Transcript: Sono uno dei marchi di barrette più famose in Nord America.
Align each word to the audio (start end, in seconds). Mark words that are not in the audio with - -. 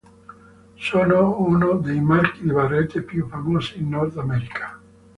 Sono 0.77 1.37
uno 1.37 1.75
dei 1.75 2.01
marchi 2.01 2.41
di 2.41 2.51
barrette 2.51 3.03
più 3.03 3.27
famose 3.27 3.75
in 3.77 3.89
Nord 3.89 4.17
America. 4.17 4.81